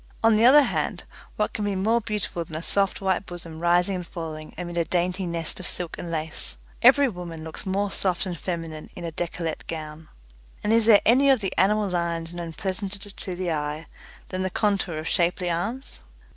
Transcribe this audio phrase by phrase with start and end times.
[0.23, 1.03] On the other hand,
[1.35, 4.83] what can be more beautiful than a soft white bosom rising and falling amid a
[4.83, 6.57] dainty nest of silk and lace?
[6.81, 10.09] Every woman looks more soft and feminine in a decollete gown.
[10.63, 13.85] And is there any of the animal lines known pleasanter to the eye
[14.29, 15.99] than the contour of shapely arms?